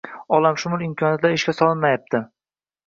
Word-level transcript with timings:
olamshumul 0.37 0.85
imkoniyatlar 0.87 1.37
ishga 1.37 1.57
solinmayapti? 1.61 2.25